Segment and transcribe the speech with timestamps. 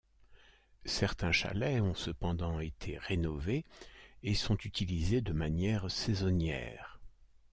[0.87, 3.65] Certains chalets ont cependant été rénovés
[4.23, 6.99] et sont utilisés de manière saisonnière.